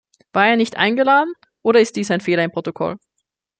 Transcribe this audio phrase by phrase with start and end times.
[0.33, 1.31] War er nicht eingeladen
[1.61, 2.97] oder ist dies ein Fehler im Protokoll?